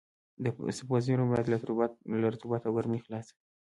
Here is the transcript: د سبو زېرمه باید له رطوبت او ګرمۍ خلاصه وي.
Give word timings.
د 0.43 0.45
سبو 0.77 0.95
زېرمه 1.05 1.27
باید 1.31 1.47
له 2.13 2.25
رطوبت 2.33 2.61
او 2.65 2.71
ګرمۍ 2.77 2.99
خلاصه 3.05 3.31
وي. 3.33 3.41